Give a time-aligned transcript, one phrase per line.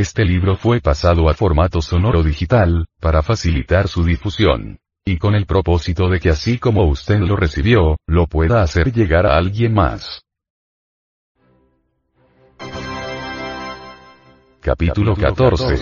[0.00, 4.80] Este libro fue pasado a formato sonoro digital, para facilitar su difusión.
[5.04, 9.24] Y con el propósito de que así como usted lo recibió, lo pueda hacer llegar
[9.24, 10.22] a alguien más.
[14.60, 15.76] Capítulo 14.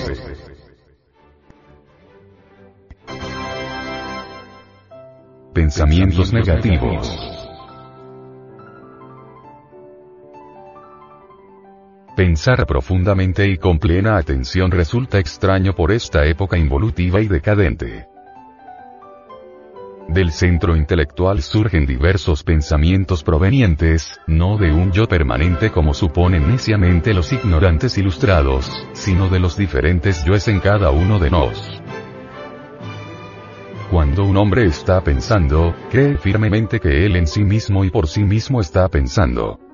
[5.55, 7.42] Pensamientos negativos.
[12.17, 18.07] Pensar profundamente y con plena atención resulta extraño por esta época involutiva y decadente.
[20.09, 27.15] Del centro intelectual surgen diversos pensamientos provenientes, no de un yo permanente como suponen neciamente
[27.15, 31.81] los ignorantes ilustrados, sino de los diferentes yoes en cada uno de nos.
[33.91, 38.23] Cuando un hombre está pensando, cree firmemente que él en sí mismo y por sí
[38.23, 39.72] mismo está pensando.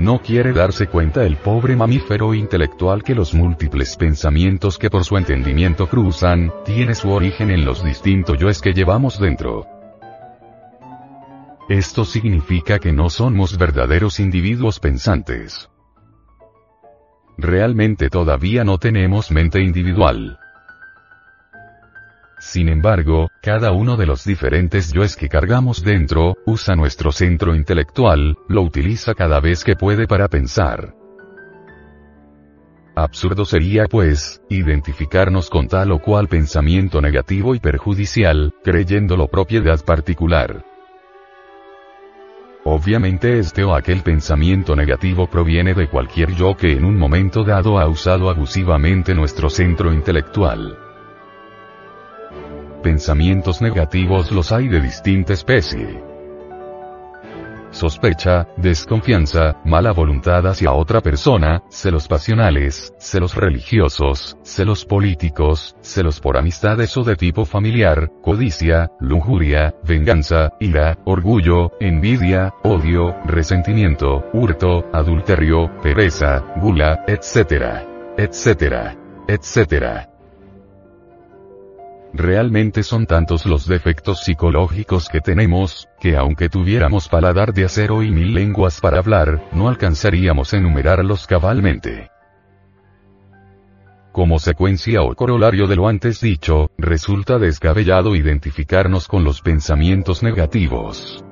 [0.00, 5.18] No quiere darse cuenta el pobre mamífero intelectual que los múltiples pensamientos que por su
[5.18, 9.66] entendimiento cruzan, tiene su origen en los distintos yoes que llevamos dentro.
[11.68, 15.68] Esto significa que no somos verdaderos individuos pensantes.
[17.36, 20.38] Realmente todavía no tenemos mente individual.
[22.40, 28.38] Sin embargo, cada uno de los diferentes yoes que cargamos dentro, usa nuestro centro intelectual,
[28.48, 30.94] lo utiliza cada vez que puede para pensar.
[32.96, 40.64] Absurdo sería pues, identificarnos con tal o cual pensamiento negativo y perjudicial, creyéndolo propiedad particular.
[42.64, 47.78] Obviamente este o aquel pensamiento negativo proviene de cualquier yo que en un momento dado
[47.78, 50.89] ha usado abusivamente nuestro centro intelectual.
[52.82, 56.02] Pensamientos negativos los hay de distinta especie.
[57.72, 66.36] Sospecha, desconfianza, mala voluntad hacia otra persona, celos pasionales, celos religiosos, celos políticos, celos por
[66.36, 75.70] amistades o de tipo familiar, codicia, lujuria, venganza, ira, orgullo, envidia, odio, resentimiento, hurto, adulterio,
[75.82, 77.84] pereza, gula, etc.
[78.16, 78.96] etc.
[79.28, 80.09] etc.
[82.12, 88.10] Realmente son tantos los defectos psicológicos que tenemos, que aunque tuviéramos paladar de acero y
[88.10, 92.10] mil lenguas para hablar, no alcanzaríamos a enumerarlos cabalmente.
[94.12, 101.24] Como secuencia o corolario de lo antes dicho, resulta descabellado identificarnos con los pensamientos negativos.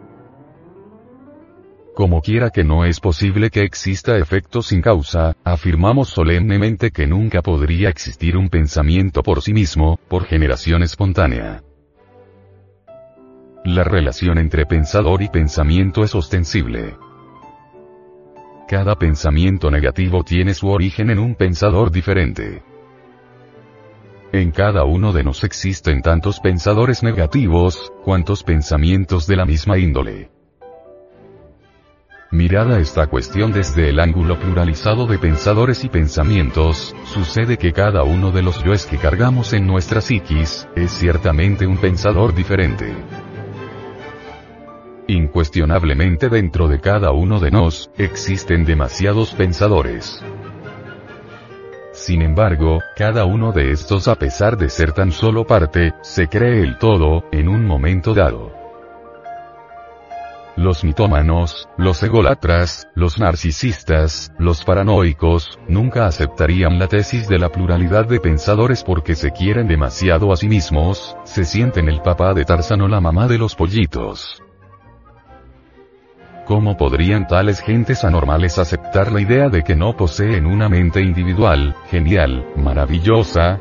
[1.98, 7.42] Como quiera que no es posible que exista efecto sin causa, afirmamos solemnemente que nunca
[7.42, 11.64] podría existir un pensamiento por sí mismo, por generación espontánea.
[13.64, 16.96] La relación entre pensador y pensamiento es ostensible.
[18.68, 22.62] Cada pensamiento negativo tiene su origen en un pensador diferente.
[24.30, 30.37] En cada uno de nos existen tantos pensadores negativos, cuantos pensamientos de la misma índole.
[32.30, 38.32] Mirada esta cuestión desde el ángulo pluralizado de pensadores y pensamientos, sucede que cada uno
[38.32, 42.94] de los yoes que cargamos en nuestra psiquis, es ciertamente un pensador diferente.
[45.06, 50.22] Incuestionablemente dentro de cada uno de nos, existen demasiados pensadores.
[51.94, 56.60] Sin embargo, cada uno de estos a pesar de ser tan solo parte, se cree
[56.60, 58.57] el todo, en un momento dado.
[60.58, 68.06] Los mitómanos, los egolatras, los narcisistas, los paranoicos, nunca aceptarían la tesis de la pluralidad
[68.08, 72.80] de pensadores porque se quieren demasiado a sí mismos, se sienten el papá de Tarzán
[72.80, 74.42] o la mamá de los pollitos.
[76.44, 81.76] ¿Cómo podrían tales gentes anormales aceptar la idea de que no poseen una mente individual,
[81.88, 83.60] genial, maravillosa,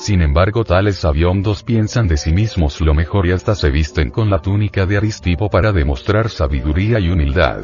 [0.00, 4.30] sin embargo tales sabiondos piensan de sí mismos lo mejor y hasta se visten con
[4.30, 7.62] la túnica de Aristipo para demostrar sabiduría y humildad.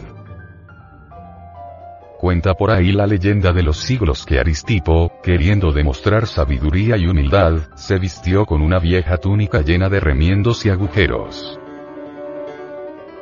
[2.19, 7.69] Cuenta por ahí la leyenda de los siglos que Aristipo, queriendo demostrar sabiduría y humildad,
[7.77, 11.59] se vistió con una vieja túnica llena de remiendos y agujeros.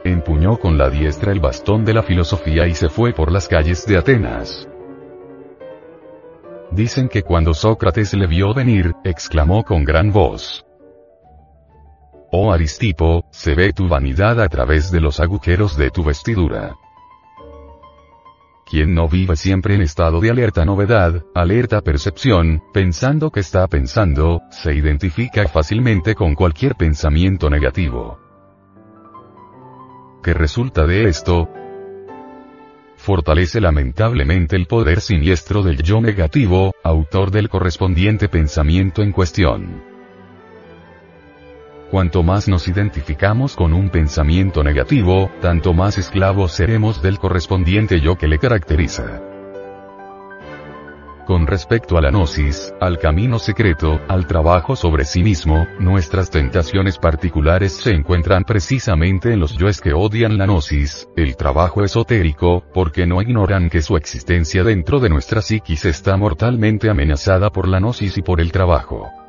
[0.04, 3.86] empuñó con la diestra el bastón de la filosofía y se fue por las calles
[3.86, 4.68] de Atenas.
[6.74, 10.64] Dicen que cuando Sócrates le vio venir, exclamó con gran voz.
[12.30, 16.74] Oh Aristipo, se ve tu vanidad a través de los agujeros de tu vestidura.
[18.64, 24.40] Quien no vive siempre en estado de alerta novedad, alerta percepción, pensando que está pensando,
[24.50, 28.18] se identifica fácilmente con cualquier pensamiento negativo.
[30.22, 31.50] ¿Qué resulta de esto?
[33.02, 39.82] Fortalece lamentablemente el poder siniestro del yo negativo, autor del correspondiente pensamiento en cuestión.
[41.90, 48.16] Cuanto más nos identificamos con un pensamiento negativo, tanto más esclavos seremos del correspondiente yo
[48.16, 49.31] que le caracteriza.
[51.26, 56.98] Con respecto a la gnosis, al camino secreto, al trabajo sobre sí mismo, nuestras tentaciones
[56.98, 63.06] particulares se encuentran precisamente en los yoes que odian la gnosis, el trabajo esotérico, porque
[63.06, 68.18] no ignoran que su existencia dentro de nuestra psiquis está mortalmente amenazada por la gnosis
[68.18, 69.21] y por el trabajo.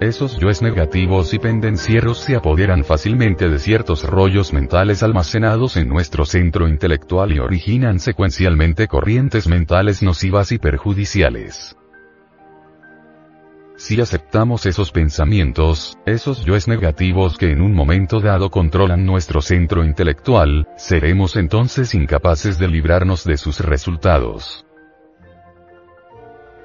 [0.00, 6.24] Esos yoes negativos y pendencieros se apoderan fácilmente de ciertos rollos mentales almacenados en nuestro
[6.24, 11.76] centro intelectual y originan secuencialmente corrientes mentales nocivas y perjudiciales.
[13.76, 19.84] Si aceptamos esos pensamientos, esos yoes negativos que en un momento dado controlan nuestro centro
[19.84, 24.64] intelectual, seremos entonces incapaces de librarnos de sus resultados.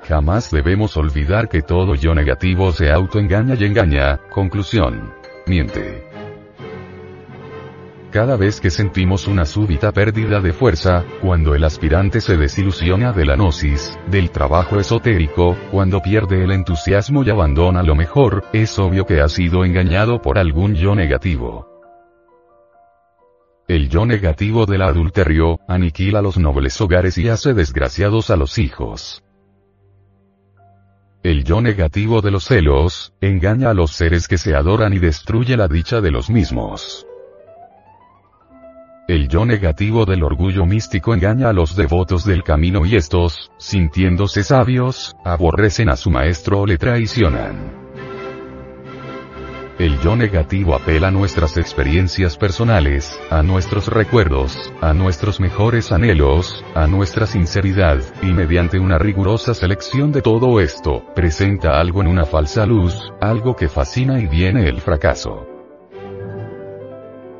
[0.07, 5.13] Jamás debemos olvidar que todo yo negativo se autoengaña y engaña, conclusión.
[5.47, 6.03] Miente.
[8.11, 13.25] Cada vez que sentimos una súbita pérdida de fuerza, cuando el aspirante se desilusiona de
[13.25, 19.05] la gnosis, del trabajo esotérico, cuando pierde el entusiasmo y abandona lo mejor, es obvio
[19.05, 21.67] que ha sido engañado por algún yo negativo.
[23.67, 29.23] El yo negativo del adulterio, aniquila los nobles hogares y hace desgraciados a los hijos.
[31.23, 35.55] El yo negativo de los celos, engaña a los seres que se adoran y destruye
[35.55, 37.07] la dicha de los mismos.
[39.07, 44.43] El yo negativo del orgullo místico engaña a los devotos del camino y estos, sintiéndose
[44.43, 47.82] sabios, aborrecen a su maestro o le traicionan.
[49.79, 56.63] El yo negativo apela a nuestras experiencias personales, a nuestros recuerdos, a nuestros mejores anhelos,
[56.75, 62.25] a nuestra sinceridad, y mediante una rigurosa selección de todo esto, presenta algo en una
[62.25, 65.47] falsa luz, algo que fascina y viene el fracaso.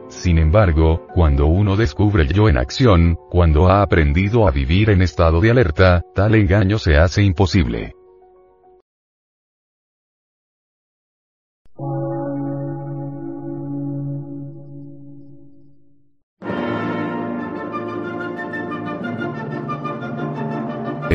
[0.07, 5.03] Sin embargo, cuando uno descubre el yo en acción, cuando ha aprendido a vivir en
[5.03, 7.93] estado de alerta, tal engaño se hace imposible.